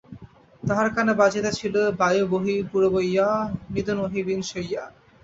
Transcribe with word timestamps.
তাহার 0.63 0.87
কানে 0.89 1.13
বাজিতেছিল- 1.13 1.93
বায়ু 1.99 2.23
বহীঁ 2.27 2.59
পুরবৈঞা, 2.71 3.27
নীদ 3.73 3.87
নহিঁ 3.99 4.23
বিন 4.27 4.41
সৈঞা। 4.43 4.83